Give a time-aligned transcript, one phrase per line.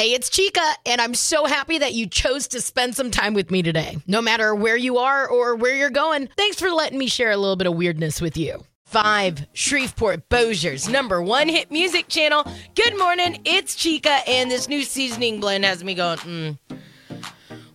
[0.00, 3.50] Hey, it's Chica, and I'm so happy that you chose to spend some time with
[3.50, 3.98] me today.
[4.06, 7.36] No matter where you are or where you're going, thanks for letting me share a
[7.36, 8.64] little bit of weirdness with you.
[8.86, 12.50] Five, Shreveport Bossier's number one hit music channel.
[12.74, 16.58] Good morning, it's Chica, and this new seasoning blend has me going, mm.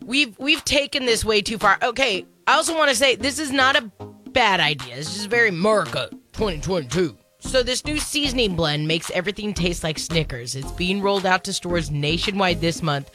[0.04, 1.78] We've we've taken this way too far.
[1.84, 3.92] Okay, I also want to say this is not a
[4.32, 4.96] bad idea.
[4.96, 7.20] It's just very America 2022.
[7.46, 10.55] So this new seasoning blend makes everything taste like Snickers.
[10.55, 13.12] It's being rolled out to stores nationwide this month.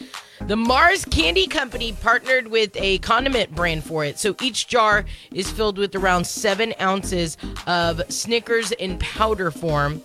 [0.47, 4.19] The Mars Candy Company partnered with a condiment brand for it.
[4.19, 5.05] So each jar
[5.35, 10.01] is filled with around seven ounces of Snickers in powder form.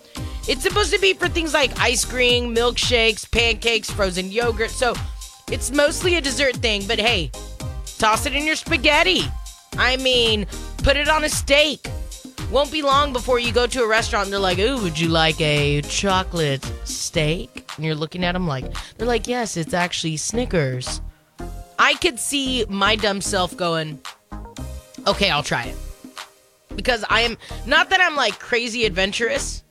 [0.49, 4.71] It's supposed to be for things like ice cream, milkshakes, pancakes, frozen yogurt.
[4.71, 4.95] So
[5.49, 7.31] it's mostly a dessert thing, but hey,
[7.97, 9.21] toss it in your spaghetti.
[9.77, 10.45] I mean,
[10.79, 11.87] put it on a steak.
[12.51, 15.09] Won't be long before you go to a restaurant and they're like, "Ooh, would you
[15.09, 18.65] like a chocolate steak?" And you're looking at them like
[18.97, 21.01] they're like, "Yes, it's actually Snickers."
[21.77, 23.99] I could see my dumb self going,
[25.05, 25.75] "Okay, I'll try it."
[26.75, 29.63] Because I am not that I'm like crazy adventurous,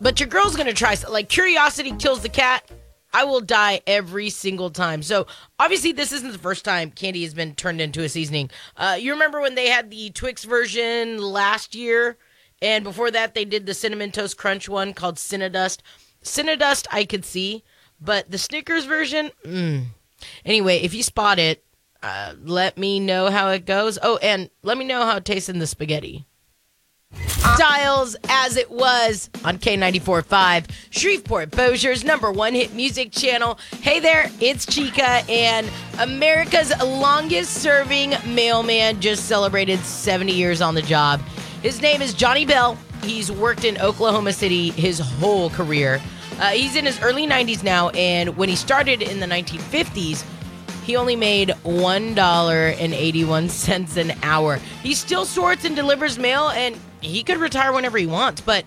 [0.00, 2.68] but your girl's going to try like curiosity kills the cat.
[3.14, 5.02] I will die every single time.
[5.02, 5.28] So
[5.60, 8.50] obviously, this isn't the first time candy has been turned into a seasoning.
[8.76, 12.18] Uh, you remember when they had the Twix version last year,
[12.60, 15.78] and before that they did the cinnamon toast crunch one called Cinnadust.
[16.24, 17.62] Cinnadust I could see,
[18.00, 19.30] but the Snickers version.
[19.44, 19.84] Mm.
[20.44, 21.64] Anyway, if you spot it,
[22.02, 23.98] uh, let me know how it goes.
[24.02, 26.26] Oh, and let me know how it tastes in the spaghetti.
[27.54, 33.58] Styles as it was on K94.5, Shreveport Bossier's number one hit music channel.
[33.80, 40.82] Hey there, it's Chica, and America's longest serving mailman just celebrated 70 years on the
[40.82, 41.20] job.
[41.62, 42.76] His name is Johnny Bell.
[43.02, 46.00] He's worked in Oklahoma City his whole career.
[46.38, 50.24] Uh, he's in his early 90s now, and when he started in the 1950s,
[50.84, 54.56] he only made $1.81 an hour.
[54.82, 58.40] He still sorts and delivers mail, and he could retire whenever he wants.
[58.40, 58.64] But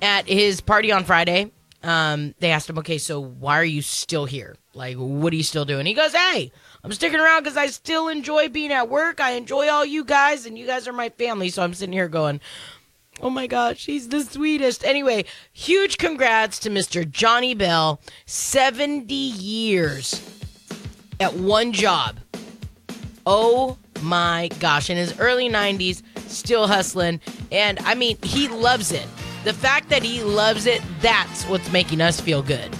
[0.00, 1.50] at his party on Friday,
[1.82, 4.56] um, they asked him, okay, so why are you still here?
[4.74, 5.86] Like, what are you still doing?
[5.86, 9.20] He goes, hey, I'm sticking around because I still enjoy being at work.
[9.20, 11.50] I enjoy all you guys, and you guys are my family.
[11.50, 12.40] So I'm sitting here going,
[13.20, 14.84] oh my gosh, he's the sweetest.
[14.84, 17.08] Anyway, huge congrats to Mr.
[17.08, 18.00] Johnny Bell.
[18.26, 20.22] 70 years
[21.20, 22.18] at one job.
[23.26, 24.90] Oh my gosh.
[24.90, 27.20] In his early 90s, still hustling.
[27.50, 29.06] And I mean, he loves it.
[29.44, 32.70] The fact that he loves it, that's what's making us feel good.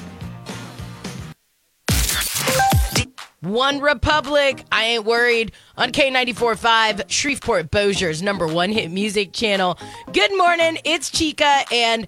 [3.42, 5.52] OneRepublic, I ain't worried.
[5.76, 9.78] On K94.5, Shreveport Bossier's number one hit music channel.
[10.12, 12.06] Good morning, it's Chica, and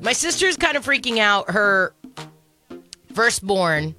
[0.00, 1.50] my sister's kind of freaking out.
[1.50, 1.94] Her
[3.12, 3.94] firstborn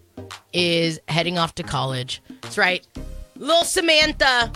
[0.51, 2.21] is heading off to college.
[2.41, 2.85] That's right.
[3.37, 4.51] Little Samantha,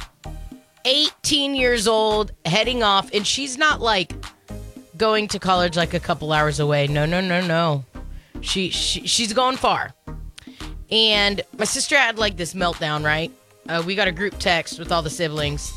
[0.86, 4.14] 18 years old, heading off, and she's not like
[4.98, 6.88] going to college like a couple hours away.
[6.88, 7.84] No, no, no, no.
[8.42, 9.94] She, she she's going far.
[10.92, 13.32] And my sister had like this meltdown, right?
[13.68, 15.72] Uh, we got a group text with all the siblings.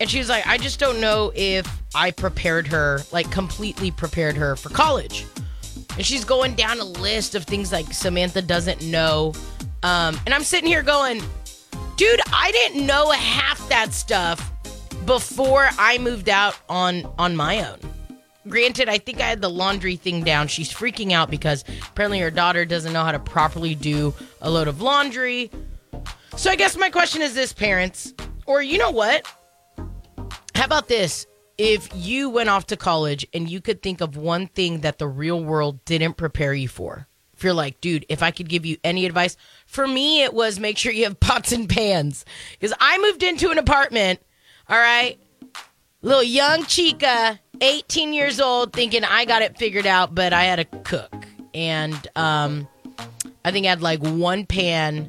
[0.00, 4.36] And she was like, I just don't know if I prepared her, like completely prepared
[4.36, 5.26] her for college.
[5.96, 9.34] And she's going down a list of things like Samantha doesn't know.
[9.82, 11.22] Um, and I'm sitting here going,
[12.00, 14.50] dude, I didn't know half that stuff
[15.04, 17.78] before I moved out on on my own.
[18.48, 20.48] Granted, I think I had the laundry thing down.
[20.48, 24.66] She's freaking out because apparently her daughter doesn't know how to properly do a load
[24.66, 25.50] of laundry.
[26.36, 28.14] So I guess my question is this, parents,
[28.46, 29.30] or you know what?
[30.54, 31.26] How about this?
[31.58, 35.06] If you went off to college and you could think of one thing that the
[35.06, 37.08] real world didn't prepare you for,
[37.40, 39.34] if you're like, dude, if I could give you any advice,
[39.64, 42.26] for me, it was make sure you have pots and pans.
[42.52, 44.20] Because I moved into an apartment,
[44.68, 45.18] all right,
[46.02, 50.58] little young chica, 18 years old, thinking I got it figured out, but I had
[50.58, 51.14] a cook.
[51.54, 52.68] And um,
[53.42, 55.08] I think I had like one pan.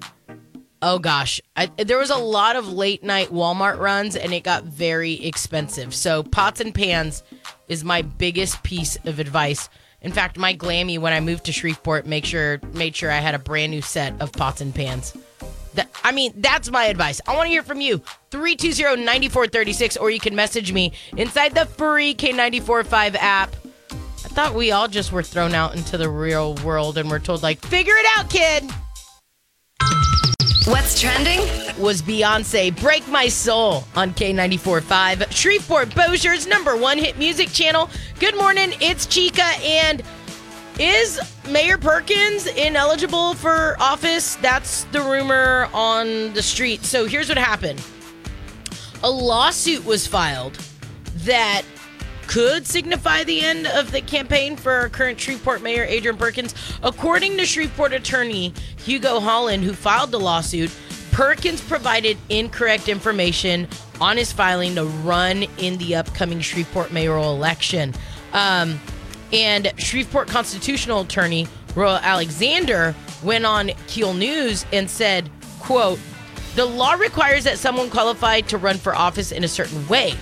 [0.81, 4.63] Oh gosh, I, there was a lot of late night Walmart runs, and it got
[4.63, 5.93] very expensive.
[5.93, 7.23] So pots and pans
[7.67, 9.67] is my biggest piece of advice.
[10.01, 13.35] In fact, my glammy when I moved to Shreveport make sure made sure I had
[13.35, 15.15] a brand new set of pots and pans.
[15.75, 17.21] That, I mean, that's my advice.
[17.27, 18.01] I want to hear from you.
[18.31, 23.55] 320-9436 or you can message me inside the free K945 app.
[23.91, 27.43] I thought we all just were thrown out into the real world and we're told
[27.43, 28.69] like, "Figure it out, kid."
[30.71, 31.41] What's trending?
[31.77, 37.89] Was Beyonce Break My Soul on K94.5, Shreveport Bossier's number one hit music channel.
[38.21, 40.01] Good morning, it's Chica, and
[40.79, 41.19] Is
[41.49, 44.35] Mayor Perkins ineligible for office?
[44.37, 46.85] That's the rumor on the street.
[46.85, 47.83] So here's what happened
[49.03, 50.57] a lawsuit was filed
[51.25, 51.63] that
[52.31, 56.55] could signify the end of the campaign for current Shreveport Mayor Adrian Perkins.
[56.81, 60.71] According to Shreveport attorney Hugo Holland, who filed the lawsuit,
[61.11, 63.67] Perkins provided incorrect information
[63.99, 67.93] on his filing to run in the upcoming Shreveport mayoral election.
[68.31, 68.79] Um,
[69.33, 75.29] and Shreveport constitutional attorney Royal Alexander went on Keel News and said,
[75.59, 75.99] quote,
[76.55, 80.13] the law requires that someone qualified to run for office in a certain way.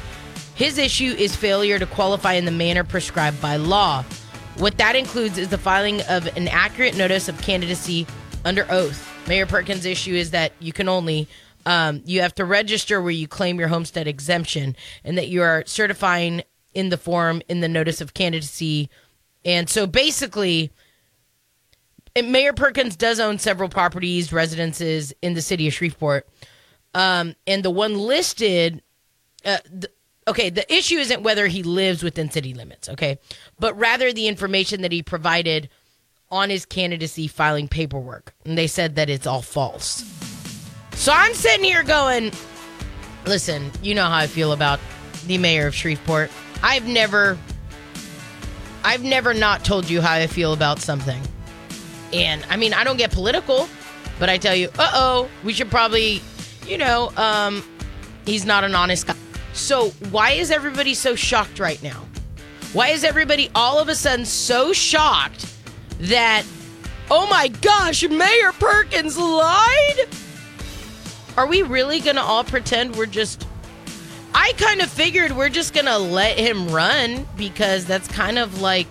[0.60, 4.04] His issue is failure to qualify in the manner prescribed by law.
[4.58, 8.06] What that includes is the filing of an accurate notice of candidacy
[8.44, 9.08] under oath.
[9.26, 11.30] Mayor Perkins' issue is that you can only
[11.66, 14.76] um, you have to register where you claim your homestead exemption,
[15.06, 18.90] and that you are certifying in the form in the notice of candidacy.
[19.46, 20.74] And so basically,
[22.22, 26.28] Mayor Perkins does own several properties, residences in the city of Shreveport.
[26.94, 28.82] Um, and the one listed,
[29.46, 29.90] uh, the,
[30.30, 33.20] okay, the issue isn't whether he lives within city limits, okay,
[33.60, 35.70] but rather the information that he provided
[36.32, 38.34] on his candidacy filing paperwork.
[38.46, 40.04] And they said that it's all false.
[40.94, 42.32] So I'm sitting here going,
[43.26, 44.80] listen, you know how I feel about
[45.26, 46.32] the mayor of Shreveport.
[46.62, 47.38] I've never
[48.84, 51.22] I've never not told you how I feel about something.
[52.14, 53.68] And I mean, I don't get political,
[54.20, 56.22] but I tell you, uh-oh, we should probably,
[56.68, 57.64] you know, um
[58.26, 59.16] he's not an honest guy.
[59.54, 62.06] So why is everybody so shocked right now?
[62.74, 65.46] Why is everybody all of a sudden so shocked
[66.02, 66.44] that,
[67.10, 70.08] oh my gosh, Mayor Perkins lied?
[71.36, 73.48] Are we really going to all pretend we're just.
[74.34, 78.62] I kind of figured we're just going to let him run because that's kind of
[78.62, 78.88] like,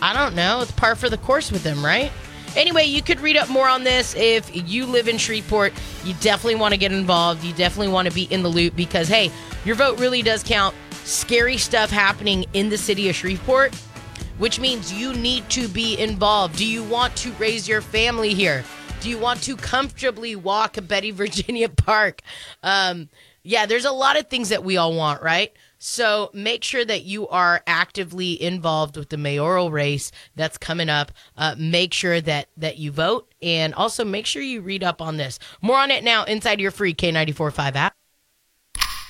[0.00, 2.12] I don't know, it's par for the course with him, right?
[2.56, 5.74] Anyway, you could read up more on this if you live in Shreveport.
[6.04, 7.44] You definitely want to get involved.
[7.44, 9.30] You definitely want to be in the loop because, hey,
[9.66, 10.74] your vote really does count.
[11.04, 13.74] Scary stuff happening in the city of Shreveport,
[14.38, 16.56] which means you need to be involved.
[16.56, 18.64] Do you want to raise your family here?
[19.02, 22.22] Do you want to comfortably walk Betty Virginia Park?
[22.62, 23.10] Um,
[23.42, 25.52] yeah, there's a lot of things that we all want, right?
[25.88, 31.12] So make sure that you are actively involved with the mayoral race that's coming up.
[31.36, 35.16] Uh, make sure that that you vote, and also make sure you read up on
[35.16, 35.38] this.
[35.62, 37.94] More on it now inside your free K945 app.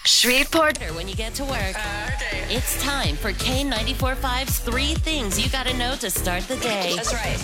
[0.04, 2.54] Shreveport, when you get to work, uh, okay.
[2.54, 6.92] it's time for K945's three things you got to know to start the day.
[6.94, 7.38] That's right.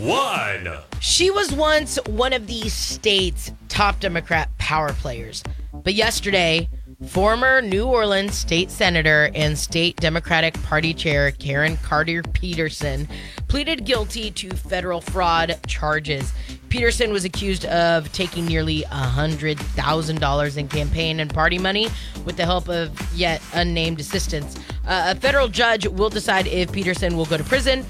[0.00, 0.78] One.
[1.00, 5.44] She was once one of the state's top Democrat power players,
[5.74, 6.70] but yesterday
[7.08, 13.08] Former New Orleans state senator and state Democratic Party chair Karen Carter Peterson
[13.48, 16.32] pleaded guilty to federal fraud charges.
[16.68, 21.88] Peterson was accused of taking nearly $100,000 in campaign and party money
[22.24, 24.56] with the help of yet unnamed assistants.
[24.86, 27.82] Uh, a federal judge will decide if Peterson will go to prison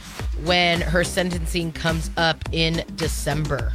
[0.45, 3.73] when her sentencing comes up in December.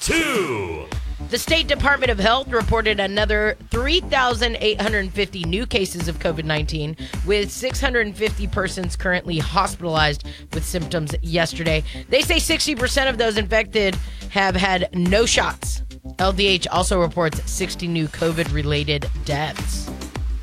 [0.00, 0.86] Two.
[1.28, 8.46] The State Department of Health reported another 3,850 new cases of COVID 19, with 650
[8.48, 11.84] persons currently hospitalized with symptoms yesterday.
[12.08, 13.96] They say 60% of those infected
[14.30, 15.82] have had no shots.
[16.16, 19.88] LDH also reports 60 new COVID related deaths.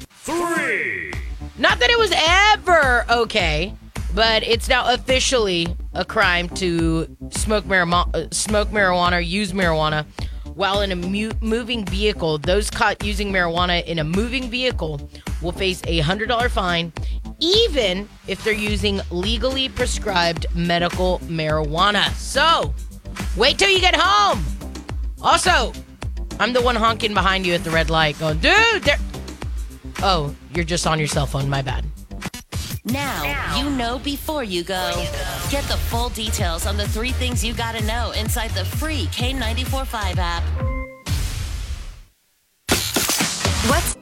[0.10, 1.12] Three.
[1.58, 3.74] Not that it was ever okay,
[4.14, 10.06] but it's now officially a crime to smoke marijuana, uh, smoke marijuana, use marijuana
[10.58, 12.40] while in a mu- moving vehicle.
[12.40, 15.00] Those caught using marijuana in a moving vehicle
[15.42, 16.92] will face a $100 fine,
[17.40, 22.12] even if they're using legally prescribed medical marijuana.
[22.16, 22.74] So,
[23.38, 24.44] wait till you get home.
[25.22, 25.72] Also,
[26.40, 28.98] I'm the one honking behind you at the red light going, dude, there.
[30.02, 31.50] Oh, you're just on your cell phone.
[31.50, 31.86] My bad.
[32.84, 34.92] Now, now, you know before you go.
[35.50, 40.18] Get the full details on the three things you gotta know inside the free K945
[40.18, 40.44] app.
[43.70, 43.96] What's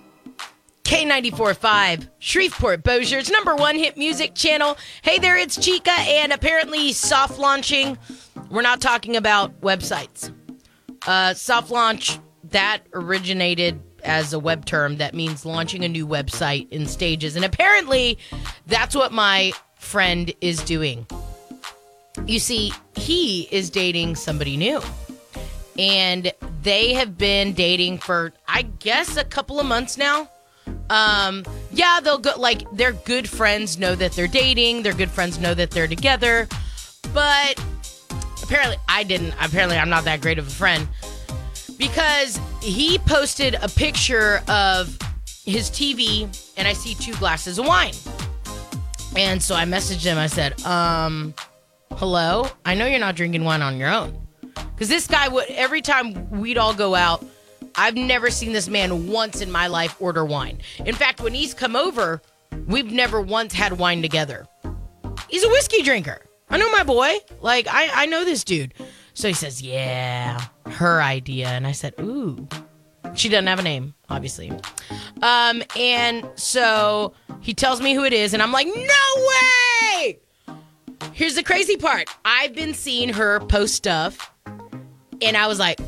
[0.86, 4.76] K945, Shreveport Bossier's number one hit music channel.
[5.04, 7.96] Hey there, it's Chica, and apparently soft launching.
[8.50, 10.34] We're not talking about websites.
[11.06, 16.68] Uh, soft launch, that originated as a web term that means launching a new website
[16.72, 17.36] in stages.
[17.36, 18.18] And apparently,
[18.66, 21.06] that's what my friend is doing.
[22.26, 24.82] You see, he is dating somebody new.
[25.78, 26.32] And
[26.64, 30.30] they have been dating for, I guess, a couple of months now.
[30.90, 35.40] Um, yeah, they'll go like their good friends know that they're dating, their good friends
[35.40, 36.48] know that they're together,
[37.14, 37.64] but
[38.44, 39.34] apparently I didn't.
[39.42, 40.88] Apparently I'm not that great of a friend
[41.78, 44.98] because he posted a picture of
[45.44, 46.24] his TV
[46.58, 47.94] and I see two glasses of wine.
[49.16, 50.18] And so I messaged him.
[50.18, 51.34] I said, um,
[51.98, 54.28] hello, I know you're not drinking wine on your own.
[54.54, 57.26] Because this guy would, every time we'd all go out,
[57.76, 60.60] I've never seen this man once in my life order wine.
[60.86, 62.22] In fact, when he's come over,
[62.68, 64.46] we've never once had wine together.
[65.30, 66.26] He's a whiskey drinker.
[66.50, 67.16] I know my boy.
[67.42, 68.74] Like, I, I know this dude.
[69.14, 71.48] So he says, Yeah, her idea.
[71.48, 72.48] And I said, Ooh.
[73.14, 74.52] She doesn't have a name, obviously.
[75.22, 79.55] Um, and so he tells me who it is, and I'm like, No way!
[81.14, 84.32] Here's the crazy part I've been seeing her post stuff,
[85.22, 85.80] and I was like,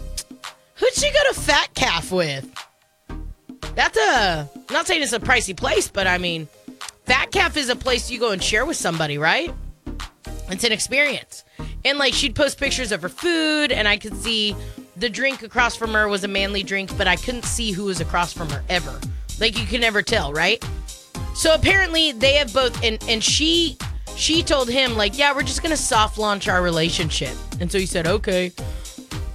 [0.78, 2.50] Who'd she go to Fat Calf with?
[3.76, 6.48] That's a, I'm not saying it's a pricey place, but I mean,
[7.06, 9.54] Fat Calf is a place you go and share with somebody, right?
[10.50, 11.44] It's an experience.
[11.84, 14.56] And like she'd post pictures of her food, and I could see
[14.96, 18.00] the drink across from her was a manly drink, but I couldn't see who was
[18.00, 19.00] across from her ever.
[19.40, 20.64] Like you can never tell, right?
[21.36, 23.78] So apparently they have both and and she
[24.18, 27.80] she told him like, "Yeah, we're just going to soft launch our relationship." And so
[27.80, 28.52] he said, "Okay."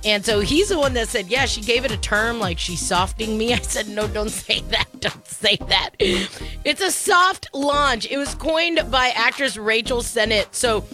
[0.05, 2.81] And so he's the one that said, "Yeah, she gave it a term like she's
[2.81, 4.89] softing me." I said, "No, don't say that.
[5.01, 8.07] Don't say that." It's a soft launch.
[8.11, 10.55] It was coined by actress Rachel Sennott.
[10.55, 10.85] So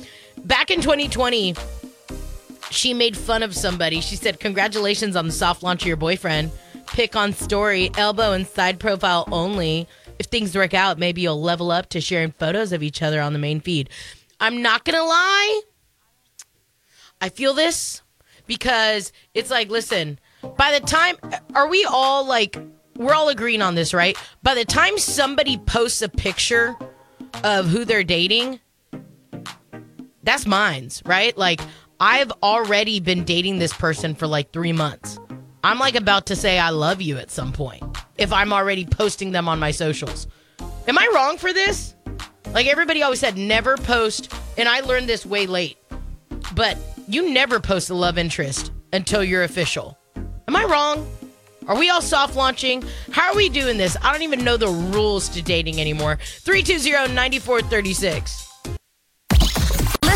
[0.45, 1.54] back in 2020,
[2.71, 4.00] she made fun of somebody.
[4.00, 6.50] She said, Congratulations on the soft launch of your boyfriend.
[6.87, 9.87] Pick on story, elbow and side profile only.
[10.19, 13.33] If things work out, maybe you'll level up to sharing photos of each other on
[13.33, 13.91] the main feed.
[14.41, 15.63] I'm not going to lie.
[17.21, 18.03] I feel this
[18.47, 20.19] because it's like, listen,
[20.57, 21.17] by the time,
[21.55, 22.59] are we all like,
[22.97, 24.17] we're all agreeing on this, right?
[24.43, 26.77] By the time somebody posts a picture
[27.45, 28.61] of who they're dating,
[30.23, 31.37] that's mine's, right?
[31.37, 31.61] Like,
[32.01, 35.19] I've already been dating this person for like three months.
[35.65, 37.83] I'm like about to say I love you at some point
[38.19, 40.27] if I'm already posting them on my socials.
[40.87, 41.95] Am I wrong for this?
[42.53, 45.79] Like everybody always said, never post, and I learned this way late,
[46.55, 49.99] but you never post a love interest until you're official.
[50.47, 51.07] Am I wrong?
[51.67, 52.83] Are we all soft launching?
[53.11, 53.97] How are we doing this?
[54.03, 56.19] I don't even know the rules to dating anymore.
[56.23, 58.48] 320 9436.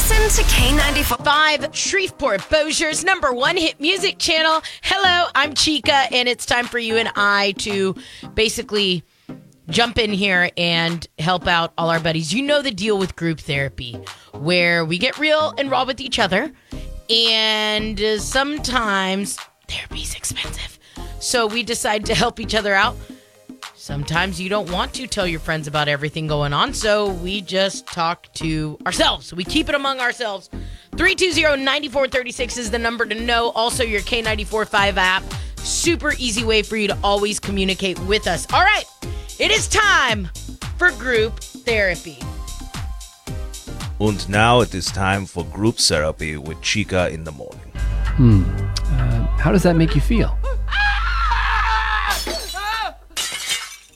[0.02, 1.25] Listen to K94.
[1.25, 4.61] Five Shreveport Bossier's number one hit music channel.
[4.82, 7.94] Hello, I'm Chica, and it's time for you and I to
[8.35, 9.04] basically
[9.68, 12.35] jump in here and help out all our buddies.
[12.35, 13.97] You know the deal with group therapy,
[14.32, 16.50] where we get real and raw with each other,
[17.09, 20.80] and sometimes therapy's expensive.
[21.21, 22.97] So we decide to help each other out.
[23.82, 27.84] Sometimes you don't want to tell your friends about everything going on, so we just
[27.84, 29.34] talk to ourselves.
[29.34, 30.48] We keep it among ourselves.
[30.92, 33.50] 320-9436 is the number to know.
[33.56, 35.24] Also, your K945 app.
[35.56, 38.46] Super easy way for you to always communicate with us.
[38.52, 38.84] All right,
[39.40, 40.30] it is time
[40.78, 42.18] for group therapy.
[43.98, 47.72] And now it is time for group therapy with Chica in the morning.
[47.74, 50.38] Uh, how does that make you feel?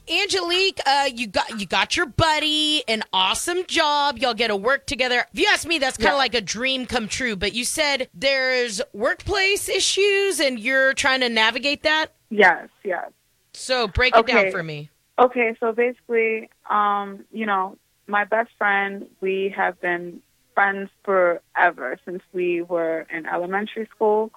[0.09, 4.19] Angelique, uh, you got you got your buddy, an awesome job.
[4.19, 5.27] Y'all get to work together.
[5.33, 7.35] If you ask me, that's kind of like a dream come true.
[7.35, 12.13] But you said there's workplace issues, and you're trying to navigate that.
[12.31, 13.11] Yes, yes.
[13.53, 14.91] So break it down for me.
[15.19, 20.21] Okay, so basically, um, you know, my best friend, we have been
[20.55, 24.31] friends forever since we were in elementary school.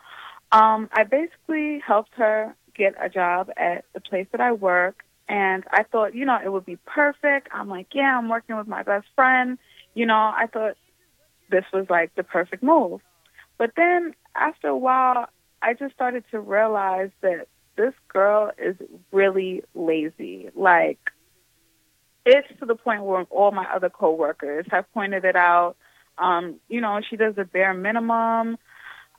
[0.51, 5.63] Um, I basically helped her get a job at the place that I work, and
[5.71, 7.49] I thought, you know, it would be perfect.
[7.53, 9.59] I'm like, yeah, I'm working with my best friend.
[9.93, 10.75] You know, I thought
[11.51, 13.01] this was like the perfect move.
[13.59, 15.27] But then after a while,
[15.61, 18.75] I just started to realize that this girl is
[19.11, 20.49] really lazy.
[20.55, 20.99] Like,
[22.25, 25.75] it's to the point where all my other coworkers have pointed it out.
[26.17, 28.57] Um, you know, she does the bare minimum.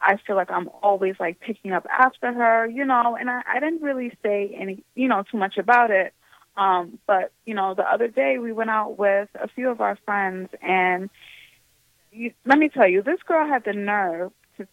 [0.00, 3.61] I feel like I'm always like picking up after her, you know, and I, I
[3.61, 6.14] didn't really say any, you know, too much about it.
[6.57, 9.97] Um, but you know, the other day we went out with a few of our
[10.04, 11.09] friends, and
[12.12, 14.66] you, let me tell you, this girl had the nerve to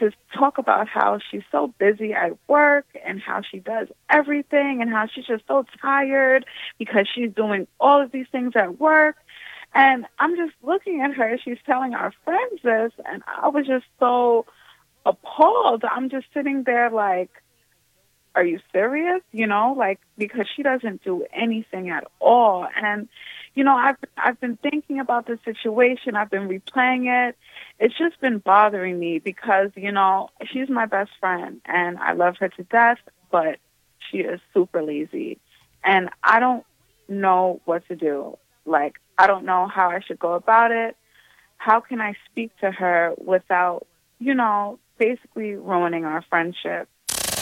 [0.00, 4.90] to talk about how she's so busy at work and how she does everything and
[4.90, 6.46] how she's just so tired
[6.78, 9.16] because she's doing all of these things at work.
[9.76, 11.36] And I'm just looking at her.
[11.44, 14.46] She's telling our friends this, and I was just so
[15.04, 15.84] appalled.
[15.84, 17.28] I'm just sitting there like,
[18.34, 19.20] are you serious?
[19.32, 22.66] You know, like because she doesn't do anything at all.
[22.74, 23.10] And
[23.54, 26.16] you know, I've I've been thinking about the situation.
[26.16, 27.36] I've been replaying it.
[27.78, 32.38] It's just been bothering me because you know she's my best friend and I love
[32.38, 32.98] her to death,
[33.30, 33.58] but
[34.10, 35.36] she is super lazy,
[35.84, 36.64] and I don't
[37.10, 38.38] know what to do.
[38.64, 40.96] Like I don't know how I should go about it.
[41.58, 43.86] How can I speak to her without,
[44.18, 46.88] you know, basically ruining our friendship?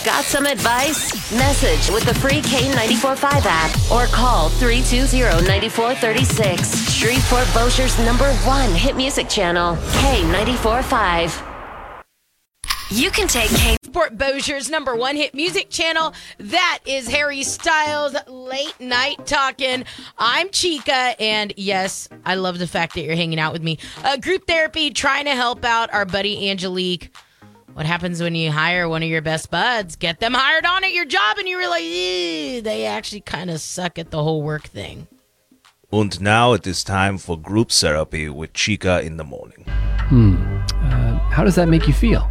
[0.04, 1.32] Got some advice?
[1.32, 6.90] Message with the free K945 app or call 320-9436.
[6.90, 11.53] Shreveport Bossier's number one hit music channel, K945.
[12.90, 16.12] You can take K Sport Bossier's number one hit music channel.
[16.38, 19.84] That is Harry Styles Late Night Talking.
[20.18, 23.78] I'm Chica, and yes, I love the fact that you're hanging out with me.
[24.04, 27.14] Uh, group therapy, trying to help out our buddy Angelique.
[27.72, 30.92] What happens when you hire one of your best buds, get them hired on at
[30.92, 34.64] your job, and you realize "Eh, they actually kind of suck at the whole work
[34.64, 35.08] thing?
[35.90, 39.64] And now it is time for group therapy with Chica in the morning.
[39.66, 40.66] Uh,
[41.34, 42.30] how does that make you feel?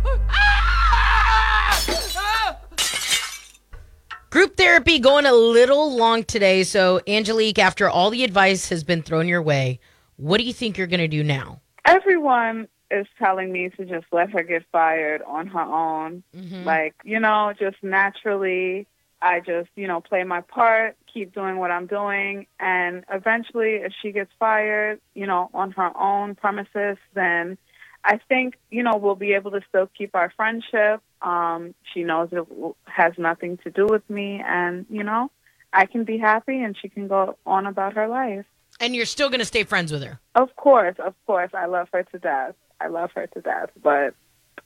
[4.29, 6.63] Group therapy going a little long today.
[6.63, 9.81] So, Angelique, after all the advice has been thrown your way,
[10.15, 11.59] what do you think you're going to do now?
[11.85, 16.23] Everyone is telling me to just let her get fired on her own.
[16.35, 16.63] Mm-hmm.
[16.63, 18.87] Like, you know, just naturally,
[19.21, 22.47] I just, you know, play my part, keep doing what I'm doing.
[22.57, 27.57] And eventually, if she gets fired, you know, on her own premises, then
[28.05, 31.01] I think, you know, we'll be able to still keep our friendship.
[31.21, 34.41] Um, she knows it w- has nothing to do with me.
[34.45, 35.31] And, you know,
[35.71, 38.45] I can be happy and she can go on about her life.
[38.79, 40.19] And you're still going to stay friends with her.
[40.35, 41.51] Of course, of course.
[41.53, 42.55] I love her to death.
[42.81, 43.69] I love her to death.
[43.81, 44.15] But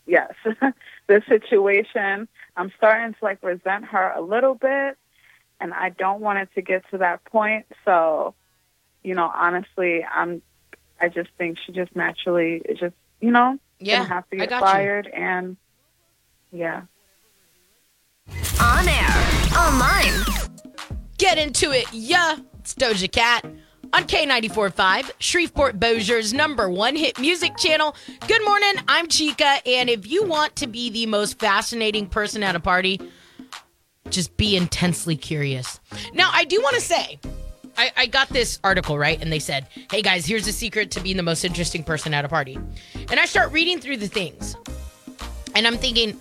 [0.08, 0.34] yes,
[1.08, 4.98] this situation, I'm starting to like resent her a little bit.
[5.60, 7.66] And I don't want it to get to that point.
[7.86, 8.34] So,
[9.04, 10.42] you know, honestly, I'm,
[11.00, 14.40] I just think she just naturally is just, you know, Yeah, gonna have to I
[14.42, 14.66] get got you.
[14.66, 15.08] fired.
[15.08, 15.58] And
[16.52, 16.84] yeah.
[18.62, 20.24] on air, online.
[21.18, 22.38] Get into it, yeah.
[22.60, 23.46] It's Doja Cat
[23.94, 27.96] on K94.5, Shreveport Bossier's number one hit music channel.
[28.28, 32.56] Good morning, I'm Chica, and if you want to be the most fascinating person at
[32.56, 33.00] a party,
[34.10, 35.80] just be intensely curious.
[36.14, 37.20] Now, I do want to say,
[37.78, 39.22] I, I got this article, right?
[39.22, 42.26] And they said, hey guys, here's the secret to being the most interesting person at
[42.26, 42.58] a party.
[43.10, 44.56] And I start reading through the things,
[45.56, 46.20] and I'm thinking,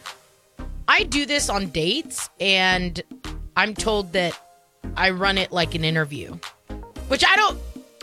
[0.87, 3.03] I do this on dates, and
[3.57, 4.39] I'm told that
[4.97, 6.37] I run it like an interview,
[7.09, 7.59] which I don't.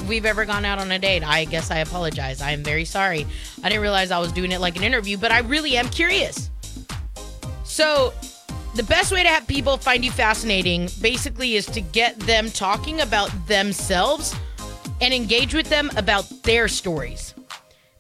[0.07, 1.23] We've ever gone out on a date.
[1.23, 2.41] I guess I apologize.
[2.41, 3.25] I am very sorry.
[3.63, 6.49] I didn't realize I was doing it like an interview, but I really am curious.
[7.63, 8.13] So,
[8.75, 13.01] the best way to have people find you fascinating basically is to get them talking
[13.01, 14.35] about themselves
[14.99, 17.35] and engage with them about their stories.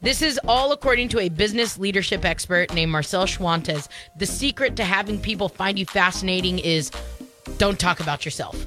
[0.01, 3.87] This is all according to a business leadership expert named Marcel Schwantes.
[4.17, 6.91] The secret to having people find you fascinating is
[7.57, 8.65] don't talk about yourself.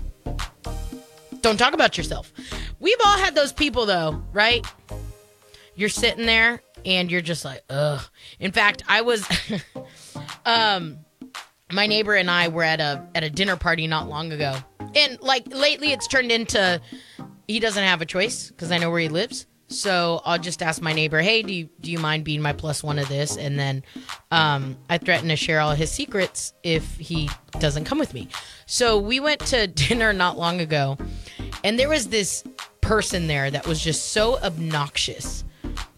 [1.41, 2.33] Don't talk about yourself.
[2.79, 4.65] We've all had those people though, right?
[5.75, 8.01] You're sitting there and you're just like, ugh.
[8.39, 9.29] In fact, I was
[10.47, 10.99] um
[11.73, 14.57] my neighbor and I were at a at a dinner party not long ago.
[14.95, 16.81] And like lately it's turned into
[17.49, 19.47] he doesn't have a choice because I know where he lives.
[19.69, 22.85] So I'll just ask my neighbor, "Hey, do you, do you mind being my plus
[22.85, 23.83] one of this?" And then
[24.31, 28.29] um, I threaten to share all his secrets if he doesn't come with me.
[28.67, 30.97] So we went to dinner not long ago,
[31.65, 32.45] and there was this
[32.81, 35.45] person there that was just so obnoxious.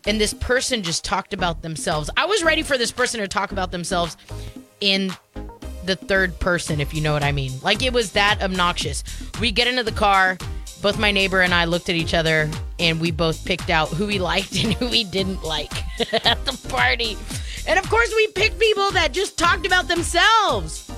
[0.06, 2.08] And this person just talked about themselves.
[2.16, 4.16] I was ready for this person to talk about themselves
[4.80, 5.12] in
[5.88, 7.52] the third person, if you know what I mean.
[7.62, 9.02] Like it was that obnoxious.
[9.40, 10.38] We get into the car.
[10.80, 12.48] Both my neighbor and I looked at each other
[12.78, 15.72] and we both picked out who we liked and who we didn't like
[16.24, 17.16] at the party.
[17.66, 20.88] And of course, we picked people that just talked about themselves.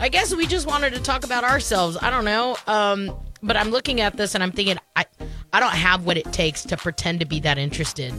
[0.00, 1.98] I guess we just wanted to talk about ourselves.
[2.00, 2.56] I don't know.
[2.66, 5.04] Um, but I'm looking at this and I'm thinking, I,
[5.52, 8.14] I don't have what it takes to pretend to be that interested.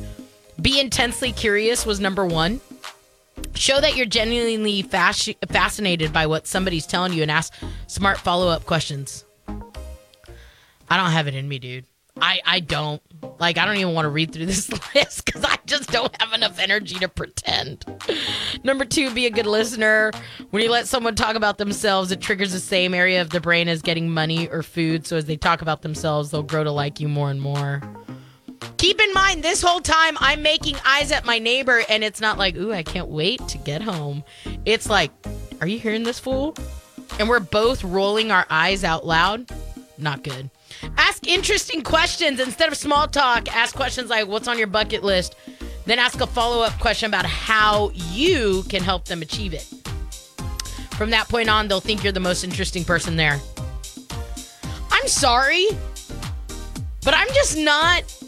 [0.62, 2.62] Be intensely curious was number one
[3.56, 7.54] show that you're genuinely fasc- fascinated by what somebody's telling you and ask
[7.88, 9.26] smart follow-up questions.
[10.89, 11.86] I don't have it in me dude.
[12.22, 13.02] I i don't.
[13.39, 16.34] Like i don't even want to read through this list because i just don't have
[16.34, 17.86] enough energy to pretend.
[18.63, 20.12] Number two be a good listener.
[20.52, 23.67] When you let someone talk about themselves it triggers the same area of the brain
[23.67, 25.08] as getting money or food.
[25.08, 27.82] So as they talk about themselves they'll grow to like you more and more
[28.84, 32.38] Keep in mind, this whole time I'm making eyes at my neighbor, and it's not
[32.38, 34.26] like, ooh, I can't wait to get home.
[34.65, 35.10] It's like,
[35.62, 36.54] are you hearing this fool?
[37.19, 39.50] and we're both rolling our eyes out loud,
[39.98, 40.50] not good.
[40.98, 43.54] Ask interesting questions instead of small talk.
[43.56, 45.36] Ask questions like, What's on your bucket list?
[45.86, 49.65] Then ask a follow up question about how you can help them achieve it.
[50.98, 53.39] From that point on, they'll think you're the most interesting person there.
[54.91, 55.67] I'm sorry,
[57.04, 58.22] but I'm just not.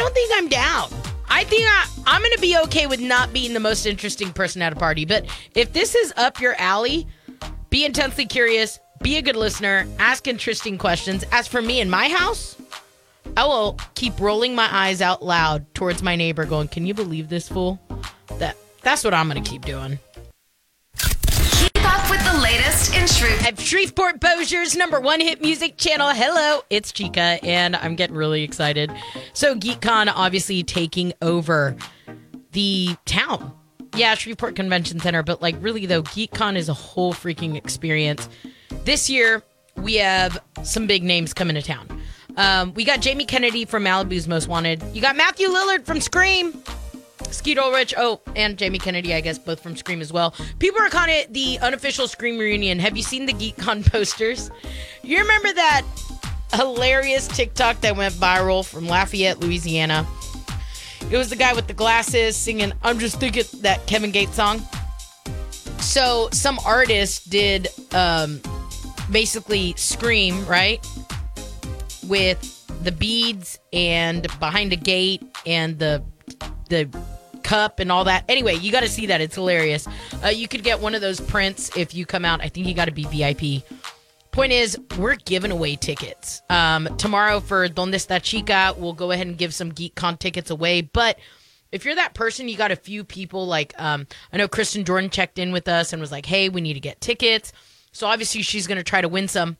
[0.00, 0.88] Don't think I'm down.
[1.28, 4.62] I think I, I'm going to be okay with not being the most interesting person
[4.62, 5.04] at a party.
[5.04, 7.06] But if this is up your alley,
[7.68, 11.22] be intensely curious, be a good listener, ask interesting questions.
[11.32, 12.56] As for me in my house,
[13.36, 17.28] I will keep rolling my eyes out loud towards my neighbor, going, "Can you believe
[17.28, 17.78] this fool?"
[18.38, 19.98] That that's what I'm going to keep doing.
[22.80, 23.46] The in Shreve.
[23.46, 26.08] At Shreveport Bossier's number one hit music channel.
[26.10, 28.90] Hello, it's Chica, and I'm getting really excited.
[29.34, 31.76] So, GeekCon obviously taking over
[32.52, 33.52] the town.
[33.96, 38.28] Yeah, Shreveport Convention Center, but like really though, GeekCon is a whole freaking experience.
[38.84, 39.42] This year,
[39.76, 41.86] we have some big names coming to town.
[42.36, 44.82] Um, we got Jamie Kennedy from Malibu's Most Wanted.
[44.94, 46.62] You got Matthew Lillard from Scream.
[47.30, 50.34] Skeet Ulrich, oh, and Jamie Kennedy, I guess, both from Scream as well.
[50.58, 52.78] People are calling it the unofficial Scream reunion.
[52.78, 54.50] Have you seen the GeekCon posters?
[55.02, 55.82] You remember that
[56.54, 60.06] hilarious TikTok that went viral from Lafayette, Louisiana?
[61.10, 64.60] It was the guy with the glasses singing "I'm Just Thinking" that Kevin Gates song.
[65.80, 68.40] So some artist did um,
[69.10, 70.86] basically Scream, right?
[72.06, 76.02] With the beads and behind a gate and the
[76.68, 76.88] the
[77.50, 78.24] cup and all that.
[78.28, 79.20] Anyway, you got to see that.
[79.20, 79.88] It's hilarious.
[80.22, 82.40] Uh, you could get one of those prints if you come out.
[82.40, 83.64] I think you got to be VIP.
[84.30, 86.42] Point is, we're giving away tickets.
[86.48, 90.82] Um, tomorrow for Donde Está Chica, we'll go ahead and give some GeekCon tickets away.
[90.82, 91.18] But
[91.72, 95.10] if you're that person, you got a few people like, um, I know Kristen Jordan
[95.10, 97.52] checked in with us and was like, hey, we need to get tickets.
[97.90, 99.56] So obviously she's going to try to win some.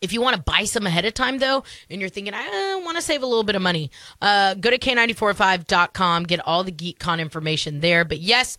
[0.00, 2.96] If you want to buy some ahead of time, though, and you're thinking, I want
[2.96, 3.90] to save a little bit of money,
[4.22, 8.04] uh, go to K945.com, get all the GeekCon information there.
[8.04, 8.56] But yes,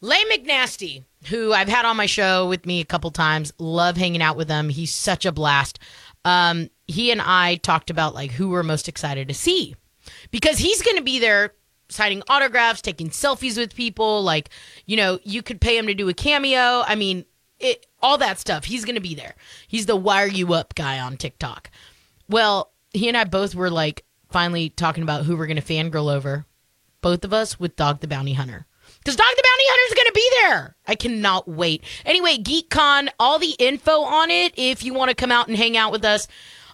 [0.00, 4.20] Lay McNasty, who I've had on my show with me a couple times, love hanging
[4.20, 4.68] out with him.
[4.68, 5.78] He's such a blast.
[6.26, 9.74] Um, he and I talked about like who we're most excited to see
[10.30, 11.54] because he's going to be there
[11.88, 14.22] signing autographs, taking selfies with people.
[14.22, 14.50] Like,
[14.86, 16.82] you know, you could pay him to do a cameo.
[16.86, 17.24] I mean,
[17.64, 18.64] it, all that stuff.
[18.64, 19.34] He's going to be there.
[19.66, 21.70] He's the wire you up guy on TikTok.
[22.28, 26.14] Well, he and I both were like finally talking about who we're going to fangirl
[26.14, 26.46] over.
[27.00, 28.66] Both of us with Dog the Bounty Hunter.
[28.98, 30.76] Because Dog the Bounty Hunter's going to be there.
[30.86, 31.84] I cannot wait.
[32.04, 35.76] Anyway, GeekCon, all the info on it if you want to come out and hang
[35.76, 36.26] out with us.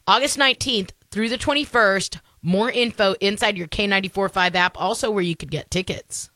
[0.06, 2.20] August 19th through the 21st.
[2.42, 6.30] More info inside your K945 app, also where you could get tickets.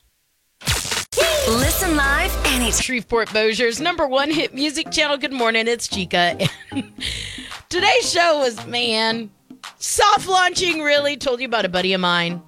[1.16, 2.72] Listen live and anytime.
[2.72, 5.16] Shreveport Bossier's number one hit music channel.
[5.16, 6.38] Good morning, it's Chica.
[7.68, 9.30] Today's show was, man,
[9.78, 11.16] soft launching, really.
[11.16, 12.42] Told you about a buddy of mine.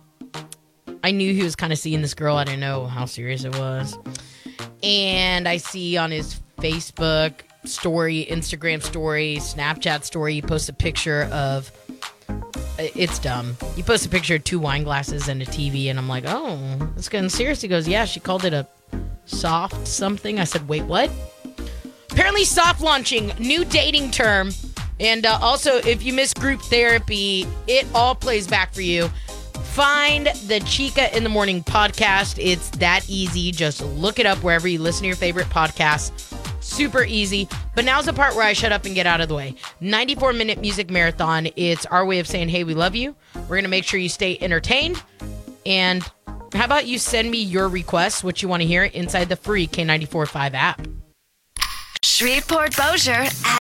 [1.05, 2.37] I knew he was kind of seeing this girl.
[2.37, 3.96] I didn't know how serious it was.
[4.83, 11.24] And I see on his Facebook story, Instagram story, Snapchat story, he posts a picture
[11.33, 11.70] of
[12.78, 13.56] it's dumb.
[13.76, 16.92] You post a picture of two wine glasses and a TV, and I'm like, oh,
[16.96, 17.60] it's getting serious.
[17.60, 18.66] He goes, yeah, she called it a
[19.24, 20.38] soft something.
[20.38, 21.10] I said, wait, what?
[22.10, 24.50] Apparently, soft launching, new dating term.
[24.98, 29.08] And uh, also, if you miss group therapy, it all plays back for you.
[29.76, 32.38] Find the Chica in the Morning podcast.
[32.42, 33.52] It's that easy.
[33.52, 36.32] Just look it up wherever you listen to your favorite podcasts.
[36.66, 37.48] Super easy.
[37.74, 39.55] But now's the part where I shut up and get out of the way.
[39.81, 41.48] 94 minute music marathon.
[41.57, 43.14] It's our way of saying, hey, we love you.
[43.35, 45.02] We're going to make sure you stay entertained.
[45.64, 46.02] And
[46.52, 49.66] how about you send me your requests, what you want to hear, inside the free
[49.66, 50.87] K945 app?
[52.02, 53.26] Shreveport Bossier